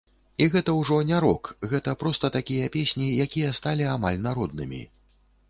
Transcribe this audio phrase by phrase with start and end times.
[0.43, 4.83] І гэта ўжо не рок, гэта проста такія песні, якія сталі амаль народнымі.